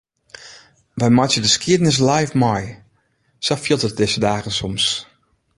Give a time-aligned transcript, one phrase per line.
[0.99, 2.63] Wy meitsje de skiednis live mei,
[3.45, 4.85] sa fielt it dizze dagen soms.